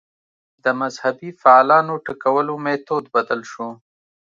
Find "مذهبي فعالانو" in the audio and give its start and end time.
0.81-1.93